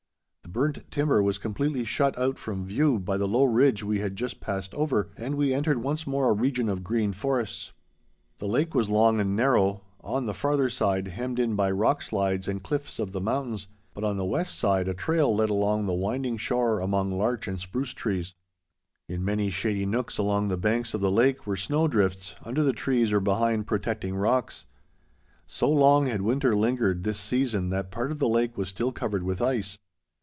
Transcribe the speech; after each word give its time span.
The 0.43 0.59
burnt 0.59 0.91
timber 0.91 1.23
was 1.23 1.37
completely 1.37 1.85
shut 1.85 2.17
out 2.17 2.37
from 2.37 2.65
view 2.65 2.99
by 2.99 3.15
the 3.15 3.27
low 3.27 3.45
ridge 3.45 3.83
we 3.85 3.99
had 3.99 4.17
just 4.17 4.41
passed 4.41 4.73
over, 4.73 5.07
and 5.15 5.35
we 5.35 5.53
entered 5.53 5.81
once 5.81 6.05
more 6.05 6.27
a 6.29 6.33
region 6.33 6.67
of 6.67 6.83
green 6.83 7.13
forests. 7.13 7.71
The 8.39 8.49
lake 8.49 8.75
was 8.75 8.89
long 8.89 9.21
and 9.21 9.33
narrow; 9.33 9.81
on 10.01 10.25
the 10.25 10.33
farther 10.33 10.69
side, 10.69 11.07
hemmed 11.07 11.39
in 11.39 11.55
by 11.55 11.71
rock 11.71 12.01
slides 12.01 12.49
and 12.49 12.61
cliffs 12.61 12.99
of 12.99 13.13
the 13.13 13.21
mountains, 13.21 13.67
but 13.93 14.03
on 14.03 14.17
the 14.17 14.25
west 14.25 14.59
side 14.59 14.89
a 14.89 14.93
trail 14.93 15.33
led 15.33 15.49
along 15.49 15.85
the 15.85 15.93
winding 15.93 16.35
shore 16.35 16.81
among 16.81 17.13
larch 17.13 17.47
and 17.47 17.61
spruce 17.61 17.93
trees. 17.93 18.33
In 19.07 19.23
many 19.23 19.51
shady 19.51 19.85
nooks 19.85 20.17
along 20.17 20.49
the 20.49 20.57
banks 20.57 20.93
of 20.93 20.99
the 20.99 21.11
lake 21.11 21.47
were 21.47 21.55
snow 21.55 21.87
drifts, 21.87 22.35
under 22.43 22.61
the 22.61 22.73
trees 22.73 23.13
or 23.13 23.21
behind 23.21 23.67
protecting 23.67 24.15
rocks. 24.17 24.65
So 25.47 25.69
long 25.71 26.07
had 26.07 26.21
winter 26.23 26.57
lingered 26.57 27.05
this 27.05 27.21
season 27.21 27.69
that 27.69 27.89
part 27.89 28.11
of 28.11 28.19
the 28.19 28.27
lake 28.27 28.57
was 28.57 28.67
still 28.67 28.91
covered 28.91 29.23
with 29.23 29.41
ice. 29.41 29.79